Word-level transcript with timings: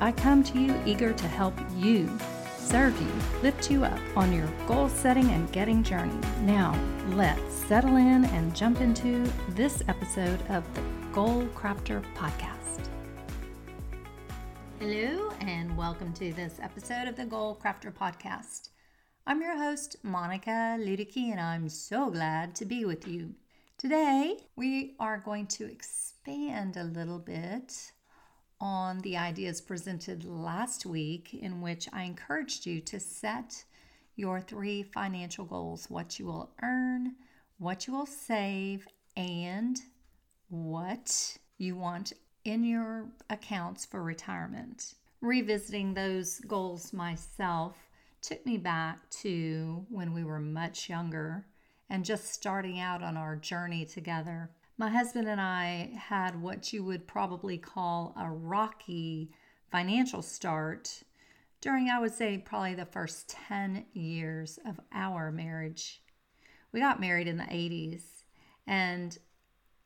I 0.00 0.12
come 0.12 0.42
to 0.44 0.58
you 0.58 0.74
eager 0.84 1.12
to 1.12 1.28
help 1.28 1.54
you, 1.76 2.10
serve 2.56 3.00
you, 3.00 3.12
lift 3.42 3.70
you 3.70 3.84
up 3.84 4.00
on 4.16 4.32
your 4.32 4.48
goal 4.66 4.88
setting 4.88 5.30
and 5.30 5.50
getting 5.52 5.82
journey. 5.82 6.18
Now, 6.40 6.78
let's 7.10 7.54
settle 7.54 7.96
in 7.96 8.24
and 8.24 8.54
jump 8.54 8.80
into 8.80 9.30
this 9.50 9.82
episode 9.88 10.40
of 10.48 10.64
the 10.74 10.82
Goal 11.12 11.46
Crafter 11.54 12.02
Podcast. 12.14 12.88
Hello, 14.80 15.30
and 15.40 15.76
welcome 15.76 16.12
to 16.14 16.32
this 16.32 16.58
episode 16.60 17.06
of 17.06 17.16
the 17.16 17.26
Goal 17.26 17.58
Crafter 17.62 17.92
Podcast. 17.92 18.70
I'm 19.26 19.40
your 19.40 19.56
host, 19.56 19.96
Monica 20.02 20.76
Ludicky, 20.80 21.30
and 21.30 21.40
I'm 21.40 21.68
so 21.68 22.10
glad 22.10 22.56
to 22.56 22.64
be 22.64 22.84
with 22.84 23.06
you. 23.06 23.34
Today, 23.78 24.36
we 24.56 24.96
are 24.98 25.18
going 25.18 25.46
to 25.48 25.70
expand 25.70 26.76
a 26.76 26.84
little 26.84 27.18
bit 27.18 27.92
on 28.62 29.00
the 29.00 29.16
ideas 29.16 29.60
presented 29.60 30.24
last 30.24 30.86
week, 30.86 31.34
in 31.34 31.60
which 31.60 31.88
I 31.92 32.04
encouraged 32.04 32.64
you 32.64 32.80
to 32.82 33.00
set 33.00 33.64
your 34.14 34.40
three 34.40 34.84
financial 34.84 35.44
goals 35.44 35.90
what 35.90 36.20
you 36.20 36.26
will 36.26 36.52
earn, 36.62 37.16
what 37.58 37.88
you 37.88 37.92
will 37.92 38.06
save, 38.06 38.86
and 39.16 39.80
what 40.48 41.36
you 41.58 41.74
want 41.74 42.12
in 42.44 42.62
your 42.62 43.08
accounts 43.30 43.84
for 43.84 44.00
retirement. 44.02 44.94
Revisiting 45.20 45.92
those 45.92 46.38
goals 46.40 46.92
myself 46.92 47.88
took 48.20 48.46
me 48.46 48.58
back 48.58 49.10
to 49.10 49.84
when 49.88 50.12
we 50.12 50.22
were 50.22 50.38
much 50.38 50.88
younger 50.88 51.44
and 51.90 52.04
just 52.04 52.32
starting 52.32 52.78
out 52.78 53.02
on 53.02 53.16
our 53.16 53.34
journey 53.34 53.84
together 53.84 54.50
my 54.78 54.88
husband 54.88 55.28
and 55.28 55.40
I 55.40 55.90
had 55.96 56.40
what 56.40 56.72
you 56.72 56.84
would 56.84 57.06
probably 57.06 57.58
call 57.58 58.14
a 58.18 58.30
rocky 58.30 59.30
financial 59.70 60.22
start 60.22 61.02
during, 61.60 61.88
I 61.88 62.00
would 62.00 62.12
say, 62.12 62.38
probably 62.38 62.74
the 62.74 62.84
first 62.86 63.28
10 63.28 63.86
years 63.92 64.58
of 64.66 64.80
our 64.92 65.30
marriage. 65.30 66.02
We 66.72 66.80
got 66.80 67.00
married 67.00 67.28
in 67.28 67.36
the 67.36 67.44
80s, 67.44 68.02
and 68.66 69.16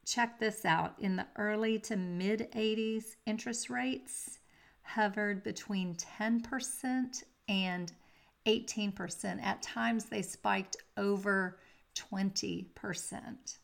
check 0.07 0.39
this 0.39 0.65
out 0.65 0.95
in 0.99 1.17
the 1.17 1.27
early 1.37 1.79
to 1.81 1.97
mid 1.97 2.49
80s, 2.53 3.17
interest 3.27 3.69
rates 3.69 4.39
hovered 4.83 5.43
between 5.43 5.97
10% 5.97 7.25
and 7.49 7.93
18%. 8.47 9.43
At 9.43 9.63
times, 9.63 10.05
they 10.05 10.23
spiked 10.23 10.77
over 10.97 11.59
20%. 11.97 13.59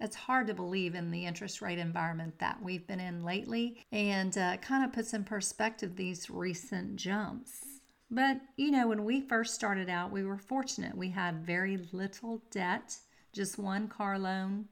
It's 0.00 0.16
hard 0.16 0.46
to 0.46 0.54
believe 0.54 0.94
in 0.94 1.10
the 1.10 1.26
interest 1.26 1.60
rate 1.60 1.78
environment 1.78 2.38
that 2.38 2.62
we've 2.62 2.86
been 2.86 3.00
in 3.00 3.22
lately 3.22 3.84
and 3.92 4.36
uh, 4.38 4.56
kind 4.56 4.84
of 4.84 4.92
puts 4.92 5.12
in 5.12 5.24
perspective 5.24 5.94
these 5.94 6.30
recent 6.30 6.96
jumps. 6.96 7.64
But, 8.10 8.40
you 8.56 8.70
know, 8.70 8.88
when 8.88 9.04
we 9.04 9.20
first 9.20 9.54
started 9.54 9.88
out, 9.88 10.10
we 10.10 10.24
were 10.24 10.38
fortunate. 10.38 10.96
We 10.96 11.10
had 11.10 11.46
very 11.46 11.78
little 11.92 12.42
debt, 12.50 12.96
just 13.32 13.58
one 13.58 13.88
car 13.88 14.18
loan. 14.18 14.64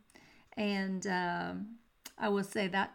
And 0.56 1.06
uh, 1.06 1.52
I 2.19 2.31
will 2.31 2.42
say 2.42 2.66
that 2.69 2.94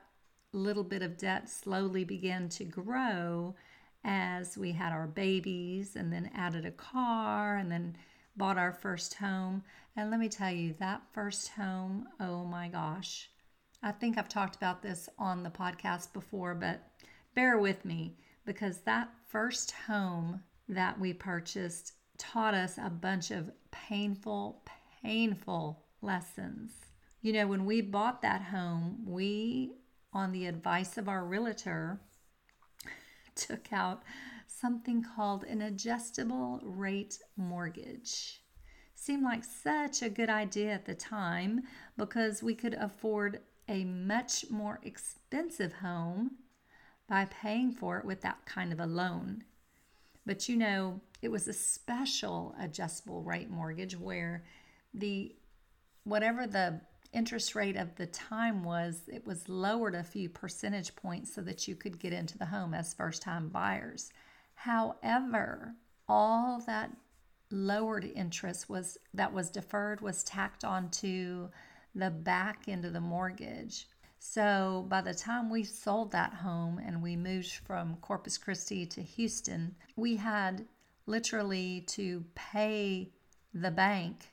little 0.51 0.83
bit 0.83 1.01
of 1.01 1.17
debt 1.17 1.49
slowly 1.49 2.03
began 2.03 2.49
to 2.49 2.63
grow 2.63 3.55
as 4.03 4.57
we 4.57 4.71
had 4.73 4.91
our 4.91 5.07
babies 5.07 5.95
and 5.95 6.11
then 6.11 6.29
added 6.35 6.65
a 6.65 6.71
car 6.71 7.57
and 7.57 7.71
then 7.71 7.95
bought 8.35 8.57
our 8.57 8.73
first 8.73 9.15
home. 9.15 9.63
And 9.95 10.09
let 10.09 10.19
me 10.19 10.29
tell 10.29 10.51
you, 10.51 10.73
that 10.79 11.01
first 11.13 11.49
home, 11.49 12.07
oh 12.19 12.43
my 12.45 12.67
gosh. 12.67 13.29
I 13.81 13.91
think 13.91 14.17
I've 14.17 14.29
talked 14.29 14.55
about 14.55 14.81
this 14.81 15.09
on 15.19 15.43
the 15.43 15.49
podcast 15.49 16.13
before, 16.13 16.55
but 16.55 16.81
bear 17.35 17.57
with 17.57 17.83
me 17.85 18.15
because 18.45 18.79
that 18.79 19.09
first 19.27 19.71
home 19.71 20.41
that 20.69 20.99
we 20.99 21.13
purchased 21.13 21.93
taught 22.17 22.53
us 22.53 22.77
a 22.77 22.89
bunch 22.89 23.31
of 23.31 23.51
painful, 23.71 24.63
painful 25.03 25.83
lessons. 26.01 26.71
You 27.21 27.33
know, 27.33 27.47
when 27.47 27.65
we 27.65 27.81
bought 27.81 28.21
that 28.21 28.41
home, 28.41 29.03
we, 29.05 29.73
on 30.13 30.31
the 30.31 30.45
advice 30.45 30.97
of 30.97 31.09
our 31.09 31.23
realtor, 31.23 31.99
took 33.35 33.71
out 33.73 34.03
something 34.47 35.03
called 35.03 35.43
an 35.43 35.61
adjustable 35.61 36.59
rate 36.63 37.19
mortgage. 37.37 38.41
Seemed 38.95 39.23
like 39.23 39.43
such 39.43 40.01
a 40.01 40.09
good 40.09 40.29
idea 40.29 40.71
at 40.71 40.85
the 40.85 40.95
time 40.95 41.63
because 41.97 42.41
we 42.41 42.55
could 42.55 42.73
afford 42.75 43.41
a 43.67 43.83
much 43.83 44.45
more 44.49 44.79
expensive 44.83 45.73
home 45.73 46.31
by 47.07 47.25
paying 47.25 47.71
for 47.71 47.97
it 47.97 48.05
with 48.05 48.21
that 48.21 48.45
kind 48.45 48.71
of 48.71 48.79
a 48.79 48.85
loan. 48.85 49.43
But 50.25 50.47
you 50.47 50.55
know, 50.55 51.01
it 51.21 51.29
was 51.29 51.47
a 51.47 51.53
special 51.53 52.55
adjustable 52.59 53.23
rate 53.23 53.49
mortgage 53.49 53.97
where 53.97 54.43
the 54.93 55.35
whatever 56.03 56.47
the 56.47 56.81
interest 57.13 57.55
rate 57.55 57.77
of 57.77 57.95
the 57.95 58.07
time 58.07 58.63
was, 58.63 59.03
it 59.07 59.25
was 59.25 59.47
lowered 59.47 59.95
a 59.95 60.03
few 60.03 60.29
percentage 60.29 60.95
points 60.95 61.33
so 61.33 61.41
that 61.41 61.67
you 61.67 61.75
could 61.75 61.99
get 61.99 62.11
into 62.11 62.37
the 62.37 62.45
home 62.45 62.73
as 62.73 62.93
first 62.93 63.21
time 63.21 63.49
buyers. 63.49 64.11
However, 64.63 65.75
all 66.07 66.61
that 66.67 66.89
lowered 67.51 68.05
interest 68.05 68.69
was 68.69 68.97
that 69.13 69.33
was 69.33 69.49
deferred 69.49 69.99
was 69.99 70.23
tacked 70.23 70.63
onto 70.63 71.49
the 71.93 72.09
back 72.09 72.69
end 72.69 72.85
of 72.85 72.93
the 72.93 73.01
mortgage. 73.01 73.89
So 74.19 74.85
by 74.87 75.01
the 75.01 75.13
time 75.13 75.49
we 75.49 75.65
sold 75.65 76.13
that 76.13 76.35
home 76.35 76.79
and 76.79 77.03
we 77.03 77.17
moved 77.17 77.51
from 77.65 77.97
Corpus 77.97 78.37
Christi 78.37 78.85
to 78.85 79.01
Houston, 79.01 79.75
we 79.97 80.15
had 80.15 80.65
literally 81.07 81.81
to 81.87 82.23
pay 82.33 83.09
the 83.53 83.71
bank 83.71 84.31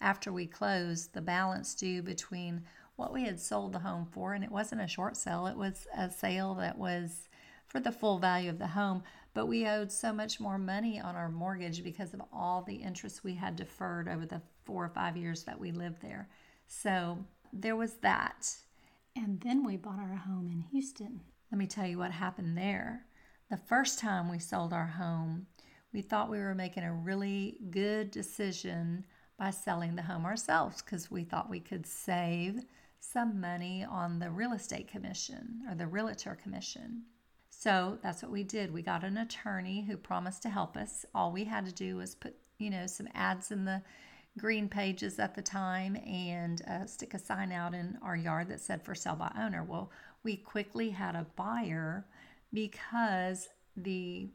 after 0.00 0.32
we 0.32 0.46
closed 0.46 1.12
the 1.12 1.20
balance 1.20 1.74
due 1.74 2.02
between 2.02 2.62
what 2.94 3.12
we 3.12 3.24
had 3.24 3.40
sold 3.40 3.72
the 3.72 3.80
home 3.80 4.06
for 4.12 4.32
and 4.32 4.44
it 4.44 4.52
wasn't 4.52 4.80
a 4.80 4.86
short 4.86 5.16
sale 5.16 5.48
it 5.48 5.56
was 5.56 5.88
a 5.96 6.08
sale 6.08 6.54
that 6.54 6.78
was 6.78 7.28
for 7.66 7.80
the 7.80 7.90
full 7.90 8.18
value 8.18 8.50
of 8.50 8.58
the 8.58 8.66
home 8.68 9.02
but 9.34 9.46
we 9.46 9.66
owed 9.66 9.90
so 9.90 10.12
much 10.12 10.40
more 10.40 10.58
money 10.58 11.00
on 11.00 11.16
our 11.16 11.28
mortgage 11.28 11.82
because 11.82 12.12
of 12.12 12.22
all 12.32 12.62
the 12.62 12.76
interest 12.76 13.24
we 13.24 13.34
had 13.34 13.56
deferred 13.56 14.08
over 14.08 14.26
the 14.26 14.42
four 14.64 14.84
or 14.84 14.90
five 14.90 15.16
years 15.16 15.44
that 15.44 15.58
we 15.58 15.72
lived 15.72 16.02
there. 16.02 16.28
So 16.66 17.18
there 17.52 17.76
was 17.76 17.94
that. 18.02 18.48
And 19.16 19.40
then 19.40 19.64
we 19.64 19.76
bought 19.76 19.98
our 19.98 20.16
home 20.16 20.50
in 20.52 20.60
Houston. 20.70 21.20
Let 21.50 21.58
me 21.58 21.66
tell 21.66 21.86
you 21.86 21.98
what 21.98 22.12
happened 22.12 22.56
there. 22.56 23.06
The 23.50 23.56
first 23.56 23.98
time 23.98 24.30
we 24.30 24.38
sold 24.38 24.72
our 24.72 24.86
home, 24.86 25.46
we 25.92 26.00
thought 26.00 26.30
we 26.30 26.38
were 26.38 26.54
making 26.54 26.84
a 26.84 26.94
really 26.94 27.58
good 27.70 28.10
decision 28.10 29.04
by 29.38 29.50
selling 29.50 29.94
the 29.94 30.02
home 30.02 30.24
ourselves 30.24 30.82
because 30.82 31.10
we 31.10 31.24
thought 31.24 31.50
we 31.50 31.60
could 31.60 31.86
save 31.86 32.60
some 33.00 33.40
money 33.40 33.84
on 33.84 34.18
the 34.18 34.30
real 34.30 34.52
estate 34.52 34.88
commission 34.88 35.62
or 35.68 35.74
the 35.74 35.86
realtor 35.86 36.38
commission. 36.40 37.02
So 37.62 37.96
that's 38.02 38.24
what 38.24 38.32
we 38.32 38.42
did. 38.42 38.74
We 38.74 38.82
got 38.82 39.04
an 39.04 39.18
attorney 39.18 39.84
who 39.86 39.96
promised 39.96 40.42
to 40.42 40.50
help 40.50 40.76
us. 40.76 41.06
All 41.14 41.30
we 41.30 41.44
had 41.44 41.64
to 41.66 41.72
do 41.72 41.94
was 41.94 42.16
put, 42.16 42.34
you 42.58 42.70
know, 42.70 42.88
some 42.88 43.06
ads 43.14 43.52
in 43.52 43.64
the 43.64 43.82
green 44.36 44.68
pages 44.68 45.20
at 45.20 45.36
the 45.36 45.42
time 45.42 45.94
and 46.04 46.60
uh, 46.66 46.86
stick 46.86 47.14
a 47.14 47.20
sign 47.20 47.52
out 47.52 47.72
in 47.72 47.96
our 48.02 48.16
yard 48.16 48.48
that 48.48 48.60
said 48.60 48.84
for 48.84 48.96
sale 48.96 49.14
by 49.14 49.30
owner. 49.38 49.62
Well, 49.62 49.92
we 50.24 50.38
quickly 50.38 50.90
had 50.90 51.14
a 51.14 51.28
buyer 51.36 52.04
because 52.52 53.48
the 53.76 54.28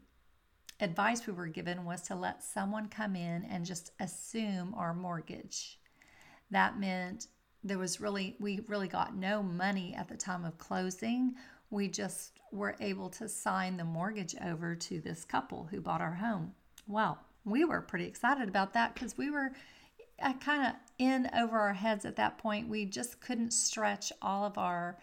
advice 0.80 1.26
we 1.26 1.34
were 1.34 1.48
given 1.48 1.84
was 1.84 2.00
to 2.04 2.14
let 2.14 2.42
someone 2.42 2.88
come 2.88 3.14
in 3.14 3.44
and 3.44 3.66
just 3.66 3.92
assume 4.00 4.72
our 4.74 4.94
mortgage. 4.94 5.78
That 6.50 6.80
meant 6.80 7.26
there 7.62 7.76
was 7.76 8.00
really, 8.00 8.36
we 8.40 8.60
really 8.68 8.88
got 8.88 9.14
no 9.14 9.42
money 9.42 9.94
at 9.94 10.08
the 10.08 10.16
time 10.16 10.46
of 10.46 10.56
closing 10.56 11.34
we 11.70 11.88
just 11.88 12.40
were 12.52 12.76
able 12.80 13.10
to 13.10 13.28
sign 13.28 13.76
the 13.76 13.84
mortgage 13.84 14.34
over 14.44 14.74
to 14.74 15.00
this 15.00 15.24
couple 15.24 15.68
who 15.70 15.80
bought 15.80 16.00
our 16.00 16.14
home. 16.14 16.52
Well, 16.86 17.18
we 17.44 17.64
were 17.64 17.80
pretty 17.80 18.06
excited 18.06 18.48
about 18.48 18.72
that 18.74 18.94
because 18.94 19.18
we 19.18 19.30
were 19.30 19.52
uh, 20.22 20.32
kind 20.34 20.66
of 20.66 20.74
in 20.98 21.28
over 21.36 21.58
our 21.58 21.74
heads 21.74 22.04
at 22.04 22.16
that 22.16 22.38
point. 22.38 22.68
We 22.68 22.86
just 22.86 23.20
couldn't 23.20 23.52
stretch 23.52 24.12
all 24.22 24.44
of 24.44 24.58
our 24.58 24.98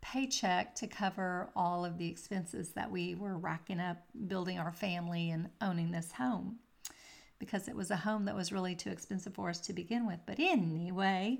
paycheck 0.00 0.74
to 0.76 0.86
cover 0.86 1.50
all 1.54 1.84
of 1.84 1.98
the 1.98 2.08
expenses 2.08 2.70
that 2.70 2.90
we 2.90 3.14
were 3.14 3.36
racking 3.36 3.80
up 3.80 3.98
building 4.26 4.58
our 4.58 4.72
family 4.72 5.30
and 5.30 5.50
owning 5.60 5.90
this 5.90 6.12
home 6.12 6.58
because 7.38 7.68
it 7.68 7.76
was 7.76 7.90
a 7.90 7.96
home 7.96 8.24
that 8.26 8.34
was 8.34 8.52
really 8.52 8.74
too 8.74 8.90
expensive 8.90 9.34
for 9.34 9.48
us 9.48 9.60
to 9.60 9.72
begin 9.72 10.06
with. 10.06 10.20
But 10.26 10.38
anyway, 10.38 11.38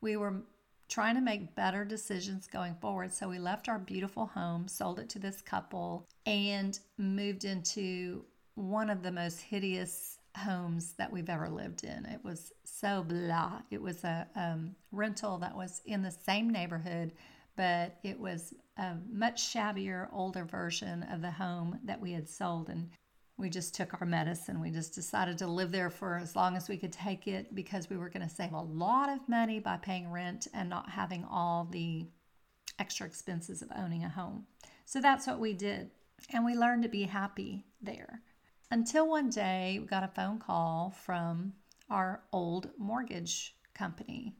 we 0.00 0.16
were 0.16 0.42
trying 0.88 1.14
to 1.14 1.20
make 1.20 1.54
better 1.54 1.84
decisions 1.84 2.46
going 2.46 2.74
forward. 2.76 3.12
So 3.12 3.28
we 3.28 3.38
left 3.38 3.68
our 3.68 3.78
beautiful 3.78 4.26
home, 4.26 4.68
sold 4.68 4.98
it 4.98 5.08
to 5.10 5.18
this 5.18 5.42
couple, 5.42 6.06
and 6.26 6.78
moved 6.96 7.44
into 7.44 8.24
one 8.54 8.90
of 8.90 9.02
the 9.02 9.12
most 9.12 9.40
hideous 9.40 10.18
homes 10.36 10.94
that 10.98 11.12
we've 11.12 11.28
ever 11.28 11.48
lived 11.48 11.84
in. 11.84 12.06
It 12.06 12.24
was 12.24 12.52
so 12.64 13.04
blah. 13.06 13.60
It 13.70 13.80
was 13.80 14.04
a 14.04 14.26
um, 14.34 14.74
rental 14.92 15.38
that 15.38 15.56
was 15.56 15.82
in 15.84 16.02
the 16.02 16.10
same 16.10 16.50
neighborhood, 16.50 17.12
but 17.56 17.96
it 18.02 18.18
was 18.18 18.54
a 18.76 18.94
much 19.10 19.48
shabbier, 19.50 20.08
older 20.12 20.44
version 20.44 21.02
of 21.04 21.22
the 21.22 21.30
home 21.30 21.78
that 21.84 22.00
we 22.00 22.12
had 22.12 22.28
sold. 22.28 22.68
And 22.68 22.90
we 23.38 23.48
just 23.48 23.74
took 23.74 24.00
our 24.00 24.06
medicine. 24.06 24.60
We 24.60 24.70
just 24.70 24.94
decided 24.94 25.38
to 25.38 25.46
live 25.46 25.70
there 25.70 25.90
for 25.90 26.16
as 26.16 26.34
long 26.34 26.56
as 26.56 26.68
we 26.68 26.76
could 26.76 26.92
take 26.92 27.28
it 27.28 27.54
because 27.54 27.88
we 27.88 27.96
were 27.96 28.08
going 28.08 28.28
to 28.28 28.34
save 28.34 28.52
a 28.52 28.60
lot 28.60 29.08
of 29.08 29.28
money 29.28 29.60
by 29.60 29.76
paying 29.76 30.10
rent 30.10 30.48
and 30.52 30.68
not 30.68 30.90
having 30.90 31.24
all 31.24 31.68
the 31.70 32.06
extra 32.80 33.06
expenses 33.06 33.62
of 33.62 33.70
owning 33.76 34.04
a 34.04 34.08
home. 34.08 34.44
So 34.84 35.00
that's 35.00 35.26
what 35.26 35.38
we 35.38 35.52
did. 35.52 35.90
And 36.30 36.44
we 36.44 36.56
learned 36.56 36.82
to 36.82 36.88
be 36.88 37.04
happy 37.04 37.64
there. 37.80 38.22
Until 38.72 39.08
one 39.08 39.30
day, 39.30 39.78
we 39.80 39.86
got 39.86 40.02
a 40.02 40.08
phone 40.08 40.38
call 40.38 40.94
from 41.04 41.52
our 41.88 42.22
old 42.32 42.70
mortgage 42.76 43.54
company. 43.72 44.36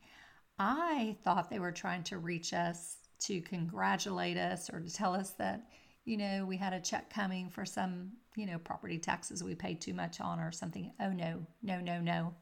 I 0.59 1.17
thought 1.23 1.49
they 1.49 1.61
were 1.61 1.73
trying 1.73 2.03
to 2.05 2.19
reach 2.19 2.53
us 2.53 2.97
to 3.21 3.41
congratulate 3.41 4.37
us 4.37 4.69
or 4.71 4.81
to 4.81 4.93
tell 4.93 5.15
us 5.15 5.31
that, 5.39 5.69
you 6.05 6.17
know, 6.17 6.45
we 6.47 6.57
had 6.57 6.73
a 6.73 6.81
check 6.81 7.13
coming 7.13 7.51
for 7.51 7.65
some 7.65 8.13
you 8.39 8.47
know, 8.47 8.59
property 8.59 8.99
taxes 8.99 9.43
we 9.43 9.57
paid 9.57 9.81
too 9.81 9.93
much 9.93 10.21
on 10.21 10.39
or 10.39 10.53
something. 10.53 10.93
Oh, 11.01 11.11
no, 11.11 11.45
no, 11.61 11.81
no, 11.81 12.01
no. 12.01 12.35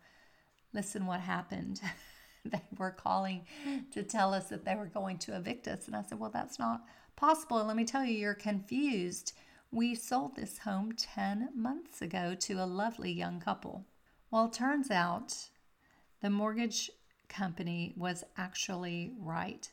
Listen 0.75 1.07
what 1.07 1.21
happened. 1.21 1.81
they 2.45 2.61
were 2.77 2.91
calling 2.91 3.47
to 3.93 4.03
tell 4.03 4.35
us 4.35 4.51
that 4.51 4.67
they 4.67 4.75
were 4.75 4.87
going 4.87 5.17
to 5.19 5.35
evict 5.35 5.67
us. 5.67 5.87
And 5.87 5.97
I 5.97 6.03
said, 6.03 6.21
well, 6.21 6.31
that's 6.31 6.59
not 6.59 6.83
possible. 7.17 7.59
And 7.59 7.67
let 7.67 7.79
me 7.79 7.87
tell 7.87 8.05
you, 8.05 8.13
you're 8.13 8.35
confused. 8.35 9.33
We 9.73 9.95
sold 9.95 10.37
this 10.37 10.59
home 10.59 10.93
10 10.93 11.49
months 11.55 12.03
ago 12.03 12.37
to 12.41 12.63
a 12.63 12.67
lovely 12.67 13.11
young 13.11 13.41
couple. 13.41 13.87
Well, 14.31 14.51
turns 14.51 14.91
out 14.91 15.49
the 16.21 16.29
mortgage 16.29 16.91
company 17.31 17.95
was 17.97 18.23
actually 18.37 19.15
right. 19.19 19.71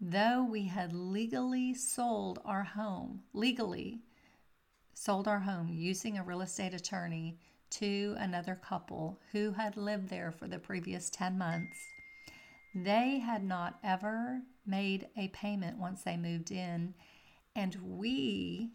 Though 0.00 0.44
we 0.44 0.66
had 0.66 0.92
legally 0.92 1.72
sold 1.72 2.40
our 2.44 2.64
home, 2.64 3.22
legally, 3.32 4.02
sold 4.92 5.26
our 5.26 5.40
home 5.40 5.68
using 5.68 6.18
a 6.18 6.22
real 6.22 6.42
estate 6.42 6.74
attorney 6.74 7.38
to 7.70 8.14
another 8.18 8.54
couple 8.54 9.20
who 9.32 9.52
had 9.52 9.76
lived 9.76 10.08
there 10.08 10.32
for 10.32 10.48
the 10.48 10.58
previous 10.58 11.08
10 11.10 11.38
months. 11.38 11.76
They 12.74 13.18
had 13.18 13.42
not 13.42 13.78
ever 13.82 14.42
made 14.66 15.08
a 15.16 15.28
payment 15.28 15.78
once 15.78 16.02
they 16.02 16.18
moved 16.18 16.50
in, 16.50 16.94
and 17.54 17.76
we, 17.82 18.72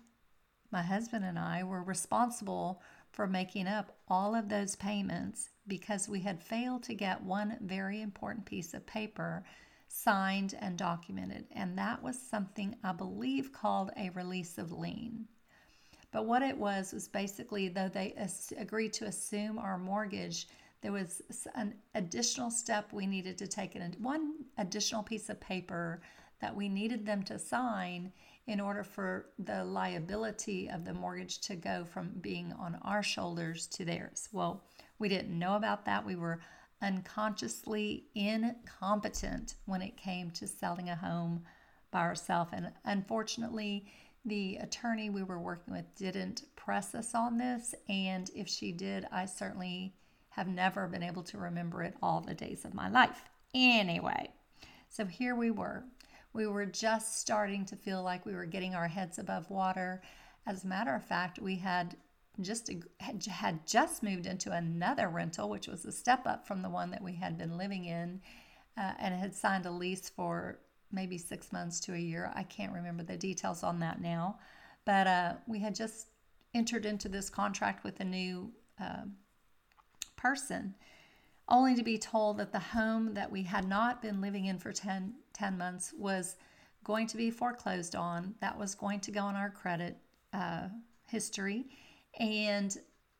my 0.72 0.82
husband 0.82 1.24
and 1.24 1.38
I, 1.38 1.64
were 1.64 1.84
responsible 1.84 2.82
for 3.12 3.28
making 3.28 3.68
up 3.68 3.96
all 4.08 4.34
of 4.34 4.50
those 4.50 4.76
payments 4.76 5.50
because 5.68 6.10
we 6.10 6.22
had 6.22 6.42
failed 6.42 6.82
to 6.84 6.96
get 6.96 7.24
one 7.24 7.58
very 7.62 8.02
important 8.02 8.46
piece 8.46 8.74
of 8.74 8.88
paper 8.88 9.44
signed 9.92 10.56
and 10.60 10.78
documented, 10.78 11.46
and 11.52 11.78
that 11.78 12.02
was 12.02 12.18
something 12.20 12.76
I 12.84 12.94
believe 12.94 13.52
called 13.52 13.92
a 13.98 14.10
release 14.12 14.58
of 14.58 14.72
lien. 14.72 15.28
But 16.12 16.26
what 16.26 16.42
it 16.42 16.58
was 16.58 16.94
was 16.94 17.08
basically, 17.08 17.68
though 17.68 17.90
they 17.90 18.16
agreed 18.58 18.94
to 18.94 19.06
assume 19.06 19.58
our 19.58 19.78
mortgage, 19.78 20.48
there 20.82 20.92
was 20.92 21.22
an 21.56 21.76
additional 21.94 22.50
step 22.50 22.92
we 22.92 23.06
needed 23.06 23.38
to 23.38 23.48
take, 23.48 23.76
and 23.76 23.96
one 23.96 24.34
additional 24.58 25.04
piece 25.04 25.30
of 25.30 25.40
paper 25.40 26.02
that 26.40 26.56
we 26.56 26.68
needed 26.68 27.06
them 27.06 27.22
to 27.24 27.38
sign 27.38 28.12
in 28.48 28.60
order 28.60 28.84
for 28.84 29.28
the 29.38 29.64
liability 29.64 30.70
of 30.70 30.84
the 30.84 30.94
mortgage 30.94 31.40
to 31.40 31.56
go 31.56 31.86
from 31.86 32.10
being 32.22 32.52
on 32.54 32.80
our 32.82 33.04
shoulders 33.04 33.68
to 33.68 33.86
theirs. 33.86 34.28
Well, 34.32 34.64
we 35.00 35.08
didn't 35.08 35.38
know 35.38 35.56
about 35.56 35.86
that. 35.86 36.06
We 36.06 36.16
were 36.16 36.42
unconsciously 36.82 38.06
incompetent 38.16 39.56
when 39.66 39.82
it 39.82 39.98
came 39.98 40.32
to 40.32 40.48
selling 40.48 40.90
a 40.90 40.96
home 40.96 41.44
by 41.92 42.02
ourselves. 42.02 42.52
And 42.54 42.72
unfortunately, 42.86 43.86
the 44.26 44.58
attorney 44.58 45.10
we 45.10 45.24
were 45.24 45.40
working 45.40 45.74
with 45.74 45.96
didn't 45.96 46.44
press 46.56 46.94
us 46.94 47.16
on 47.16 47.38
this, 47.38 47.74
and 47.90 48.30
if 48.36 48.48
she 48.48 48.72
did, 48.72 49.08
I 49.12 49.26
certainly 49.26 49.96
have 50.30 50.48
never 50.48 50.88
been 50.88 51.04
able 51.04 51.24
to 51.24 51.38
remember 51.38 51.84
it 51.84 51.96
all 52.02 52.22
the 52.22 52.34
days 52.34 52.64
of 52.64 52.74
my 52.74 52.90
life. 52.90 53.24
Anyway, 53.54 54.30
so 54.90 55.06
here 55.06 55.36
we 55.36 55.52
were. 55.52 55.84
We 56.34 56.48
were 56.48 56.66
just 56.66 57.20
starting 57.20 57.66
to 57.66 57.76
feel 57.76 58.04
like 58.04 58.26
we 58.26 58.34
were 58.34 58.46
getting 58.46 58.76
our 58.76 58.88
heads 58.88 59.20
above 59.20 59.50
water. 59.50 60.02
As 60.46 60.64
a 60.64 60.68
matter 60.68 60.96
of 60.96 61.04
fact, 61.04 61.40
we 61.40 61.58
had 61.58 61.98
just 62.40 62.72
had 63.00 63.68
just 63.68 64.04
moved 64.04 64.26
into 64.26 64.52
another 64.52 65.10
rental, 65.10 65.50
which 65.50 65.68
was 65.68 65.86
a 65.86 65.92
step 65.92 66.26
up 66.26 66.48
from 66.48 66.62
the 66.62 66.70
one 66.70 66.92
that 66.92 67.04
we 67.04 67.14
had 67.14 67.38
been 67.38 67.58
living 67.58 67.86
in, 67.86 68.22
uh, 68.78 68.94
and 69.00 69.14
had 69.14 69.36
signed 69.36 69.66
a 69.66 69.72
lease 69.72 70.10
for 70.10 70.60
maybe 70.92 71.18
six 71.18 71.52
months 71.52 71.80
to 71.82 71.94
a 71.94 71.98
year. 71.98 72.32
I 72.36 72.44
can't 72.44 72.74
remember 72.74 73.04
the 73.04 73.18
details 73.18 73.64
on 73.64 73.80
that 73.80 74.02
now. 74.02 74.40
But 74.86 75.08
uh, 75.08 75.34
we 75.48 75.60
had 75.60 75.76
just 75.76 76.08
entered 76.54 76.86
into 76.86 77.10
this 77.10 77.30
contract 77.30 77.84
with 77.84 78.00
a 78.00 78.06
new 78.06 78.52
uh, 78.80 79.04
person, 80.16 80.76
only 81.48 81.76
to 81.76 81.84
be 81.84 81.98
told 81.98 82.38
that 82.38 82.52
the 82.52 82.60
home 82.60 83.14
that 83.14 83.32
we 83.32 83.44
had 83.44 83.68
not 83.68 84.02
been 84.02 84.22
living 84.22 84.46
in 84.46 84.58
for 84.58 84.72
10, 84.72 85.14
10 85.34 85.58
months 85.58 85.94
was 85.98 86.36
going 86.84 87.08
to 87.08 87.18
be 87.18 87.30
foreclosed 87.30 87.96
on. 87.96 88.36
That 88.42 88.58
was 88.58 88.76
going 88.76 89.00
to 89.02 89.12
go 89.12 89.22
on 89.22 89.36
our 89.36 89.50
credit 89.50 89.98
uh, 90.34 90.70
history. 91.08 91.66
And 92.20 92.76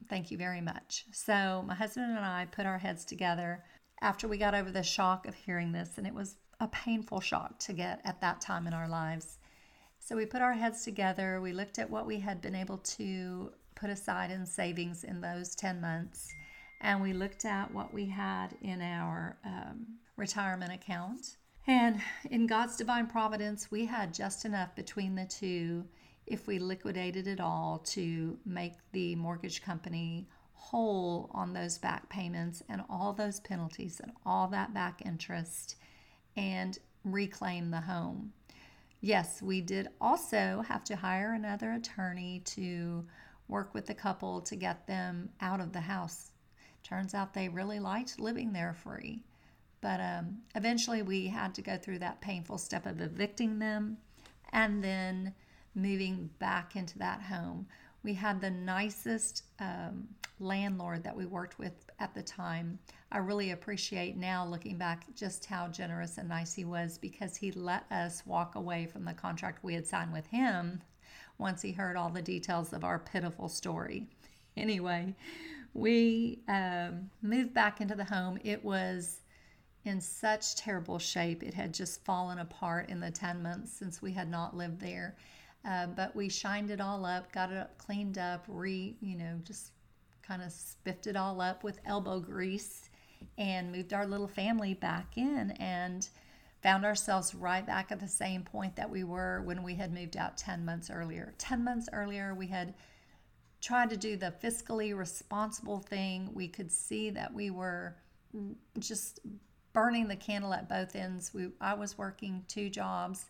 thank 0.10 0.32
you 0.32 0.38
very 0.38 0.62
much. 0.62 1.06
So, 1.12 1.64
my 1.68 1.76
husband 1.76 2.12
and 2.16 2.26
I 2.26 2.48
put 2.52 2.66
our 2.66 2.78
heads 2.78 3.06
together 3.06 3.64
after 4.02 4.28
we 4.28 4.38
got 4.38 4.56
over 4.56 4.72
the 4.72 4.84
shock 4.84 5.28
of 5.28 5.36
hearing 5.36 5.72
this, 5.72 5.98
and 5.98 6.08
it 6.08 6.14
was 6.14 6.36
a 6.60 6.68
painful 6.68 7.20
shock 7.20 7.58
to 7.60 7.74
get 7.74 8.02
at 8.04 8.22
that 8.22 8.42
time 8.42 8.68
in 8.68 8.74
our 8.74 8.88
lives. 8.88 9.40
So 10.00 10.16
we 10.16 10.26
put 10.26 10.42
our 10.42 10.54
heads 10.54 10.84
together. 10.84 11.42
We 11.42 11.54
looked 11.54 11.80
at 11.80 11.90
what 11.90 12.06
we 12.06 12.20
had 12.20 12.42
been 12.42 12.56
able 12.56 12.78
to 12.78 13.52
put 13.76 13.90
aside 13.90 14.32
in 14.32 14.46
savings 14.46 15.04
in 15.04 15.22
those 15.22 15.56
10 15.56 15.80
months. 15.80 16.28
And 16.82 17.02
we 17.02 17.14
looked 17.14 17.46
at 17.46 17.72
what 17.72 17.94
we 17.94 18.06
had 18.06 18.56
in 18.62 18.82
our 18.82 19.38
um, 19.46 19.86
retirement 20.18 20.74
account. 20.74 21.38
And 21.68 22.02
in 22.32 22.48
God's 22.48 22.78
divine 22.78 23.06
providence, 23.08 23.70
we 23.70 23.86
had 23.86 24.14
just 24.14 24.46
enough 24.46 24.76
between 24.76 25.14
the 25.14 25.26
two, 25.26 25.86
if 26.28 26.48
we 26.48 26.60
liquidated 26.60 27.28
it 27.28 27.40
all, 27.40 27.80
to 27.80 28.38
make 28.46 28.74
the 28.92 29.16
mortgage 29.16 29.62
company 29.62 30.28
whole 30.54 31.30
on 31.34 31.54
those 31.54 31.78
back 31.78 32.08
payments 32.10 32.62
and 32.70 32.84
all 32.90 33.14
those 33.14 33.40
penalties 33.40 34.00
and 34.00 34.12
all 34.26 34.48
that 34.48 34.74
back 34.74 35.02
interest 35.06 35.76
and 36.38 36.78
reclaim 37.04 37.72
the 37.72 37.82
home. 37.82 38.32
Yes, 39.02 39.42
we 39.42 39.62
did 39.62 39.88
also 40.00 40.64
have 40.68 40.84
to 40.86 40.96
hire 40.96 41.34
another 41.34 41.72
attorney 41.74 42.42
to 42.46 43.04
work 43.48 43.74
with 43.74 43.88
the 43.88 43.96
couple 43.96 44.42
to 44.42 44.56
get 44.56 44.86
them 44.86 45.30
out 45.42 45.60
of 45.60 45.74
the 45.74 45.82
house. 45.82 46.32
Turns 46.84 47.16
out 47.16 47.34
they 47.34 47.50
really 47.50 47.80
liked 47.80 48.20
living 48.20 48.54
there 48.54 48.74
free. 48.74 49.24
But 49.82 50.00
um, 50.00 50.38
eventually 50.56 51.02
we 51.02 51.28
had 51.28 51.56
to 51.56 51.64
go 51.64 51.76
through 51.78 52.00
that 52.00 52.22
painful 52.22 52.60
step 52.60 52.86
of 52.86 53.02
evicting 53.02 53.58
them 53.58 53.98
and 54.54 54.84
then 54.84 55.34
moving 55.76 56.30
back 56.40 56.76
into 56.76 56.98
that 57.00 57.22
home. 57.22 57.68
We 58.04 58.14
had 58.14 58.42
the 58.42 58.50
nicest 58.50 59.44
um, 59.60 60.08
landlord 60.40 61.04
that 61.04 61.16
we 61.16 61.26
worked 61.26 61.60
with 61.60 61.74
at 62.00 62.14
the 62.14 62.24
time. 62.24 62.80
I 63.12 63.20
really 63.20 63.52
appreciate 63.52 64.18
now 64.18 64.46
looking 64.46 64.78
back 64.78 65.06
just 65.16 65.46
how 65.46 65.68
generous 65.68 66.18
and 66.18 66.30
nice 66.30 66.54
he 66.54 66.66
was 66.66 66.98
because 66.98 67.36
he 67.36 67.52
let 67.52 67.90
us 67.92 68.24
walk 68.26 68.56
away 68.56 68.88
from 68.88 69.06
the 69.06 69.14
contract 69.14 69.64
we 69.64 69.76
had 69.76 69.86
signed 69.86 70.12
with 70.12 70.26
him 70.28 70.82
once 71.38 71.62
he 71.62 71.72
heard 71.72 71.96
all 71.96 72.10
the 72.10 72.22
details 72.22 72.74
of 72.74 72.84
our 72.84 73.00
pitiful 73.00 73.50
story. 73.50 74.08
Anyway, 74.58 75.14
we 75.74 76.40
um, 76.48 77.10
moved 77.22 77.54
back 77.54 77.82
into 77.82 77.96
the 77.96 78.04
home. 78.04 78.38
It 78.44 78.64
was 78.64 79.22
in 79.86 80.00
such 80.00 80.56
terrible 80.56 81.00
shape. 81.00 81.44
It 81.44 81.54
had 81.54 81.74
just 81.74 82.04
fallen 82.04 82.40
apart 82.40 82.90
in 82.90 83.00
the 83.00 83.12
10 83.12 83.42
months 83.42 83.72
since 83.72 84.02
we 84.02 84.12
had 84.12 84.30
not 84.30 84.56
lived 84.56 84.80
there. 84.80 85.16
Uh, 85.64 85.88
but 85.88 86.16
we 86.16 86.28
shined 86.28 86.72
it 86.72 86.82
all 86.82 87.06
up, 87.06 87.32
got 87.32 87.52
it 87.52 87.58
up, 87.58 87.78
cleaned 87.78 88.18
up, 88.18 88.46
re, 88.48 88.96
you 89.02 89.16
know, 89.16 89.40
just 89.44 89.72
kind 90.22 90.42
of 90.42 90.52
spiffed 90.52 91.08
it 91.08 91.16
all 91.16 91.40
up 91.40 91.64
with 91.64 91.80
elbow 91.86 92.20
grease 92.20 92.90
and 93.38 93.72
moved 93.72 93.94
our 93.94 94.08
little 94.08 94.28
family 94.28 94.74
back 94.74 95.18
in. 95.18 95.52
And 95.60 96.08
found 96.62 96.86
ourselves 96.86 97.34
right 97.34 97.66
back 97.66 97.92
at 97.92 98.00
the 98.00 98.08
same 98.08 98.44
point 98.44 98.76
that 98.76 98.90
we 98.90 99.04
were 99.04 99.42
when 99.46 99.64
we 99.64 99.76
had 99.76 99.94
moved 99.94 100.16
out 100.16 100.38
10 100.38 100.64
months 100.64 100.90
earlier. 100.92 101.34
10 101.38 101.64
months 101.64 101.90
earlier, 101.92 102.36
we 102.36 102.48
had 102.48 102.74
tried 103.62 103.90
to 103.90 103.98
do 103.98 104.16
the 104.16 104.34
fiscally 104.44 104.96
responsible 104.96 105.80
thing. 105.80 106.30
We 106.34 106.48
could 106.48 106.72
see 106.72 107.10
that 107.12 107.34
we 107.34 107.50
were 107.50 107.96
just 108.80 109.20
burning 109.74 110.08
the 110.08 110.16
candle 110.16 110.54
at 110.54 110.70
both 110.70 110.96
ends. 110.96 111.34
We, 111.34 111.50
I 111.60 111.74
was 111.74 111.98
working 111.98 112.44
two 112.48 112.70
jobs. 112.70 113.26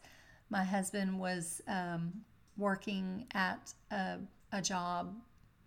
My 0.52 0.66
husband 0.66 1.18
was 1.18 1.62
um, 1.70 2.12
working 2.58 3.26
at 3.34 3.74
a, 3.90 4.18
a 4.52 4.62
job 4.62 5.16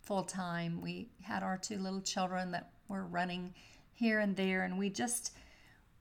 full 0.03 0.25
time. 0.25 0.83
We 0.83 1.09
had 1.23 1.43
our 1.43 1.57
two 1.57 1.79
little 1.79 2.03
children 2.03 2.51
that 2.51 2.71
were 2.89 3.07
running 3.07 3.55
here 3.95 4.21
and 4.21 4.37
there, 4.37 4.65
and 4.65 4.79
we 4.79 4.91
just 4.91 5.33